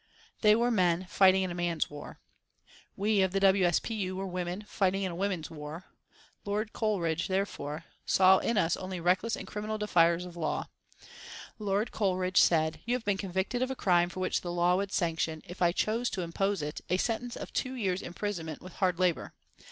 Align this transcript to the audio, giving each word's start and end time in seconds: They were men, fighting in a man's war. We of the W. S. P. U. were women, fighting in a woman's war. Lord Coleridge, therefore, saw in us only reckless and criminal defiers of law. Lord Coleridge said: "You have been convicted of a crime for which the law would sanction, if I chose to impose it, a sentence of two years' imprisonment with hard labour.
They 0.41 0.55
were 0.55 0.71
men, 0.71 1.05
fighting 1.07 1.43
in 1.43 1.51
a 1.51 1.53
man's 1.53 1.87
war. 1.87 2.19
We 2.95 3.21
of 3.21 3.33
the 3.33 3.39
W. 3.39 3.63
S. 3.65 3.79
P. 3.79 3.93
U. 3.93 4.15
were 4.15 4.25
women, 4.25 4.63
fighting 4.67 5.03
in 5.03 5.11
a 5.11 5.15
woman's 5.15 5.51
war. 5.51 5.85
Lord 6.43 6.73
Coleridge, 6.73 7.27
therefore, 7.27 7.85
saw 8.03 8.39
in 8.39 8.57
us 8.57 8.75
only 8.75 8.99
reckless 8.99 9.35
and 9.35 9.45
criminal 9.45 9.77
defiers 9.77 10.25
of 10.25 10.35
law. 10.35 10.69
Lord 11.59 11.91
Coleridge 11.91 12.41
said: 12.41 12.79
"You 12.83 12.95
have 12.95 13.05
been 13.05 13.15
convicted 13.17 13.61
of 13.61 13.69
a 13.69 13.75
crime 13.75 14.09
for 14.09 14.21
which 14.21 14.41
the 14.41 14.51
law 14.51 14.75
would 14.77 14.91
sanction, 14.91 15.43
if 15.45 15.61
I 15.61 15.71
chose 15.71 16.09
to 16.09 16.21
impose 16.23 16.63
it, 16.63 16.81
a 16.89 16.97
sentence 16.97 17.35
of 17.35 17.53
two 17.53 17.75
years' 17.75 18.01
imprisonment 18.01 18.59
with 18.59 18.73
hard 18.77 18.97
labour. 18.97 19.35